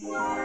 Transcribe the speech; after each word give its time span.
Yeah. 0.00 0.37